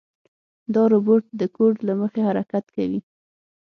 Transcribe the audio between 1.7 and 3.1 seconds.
له مخې حرکت کوي.